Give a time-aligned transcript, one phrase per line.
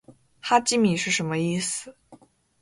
[0.41, 1.95] 哈基米是什么意思？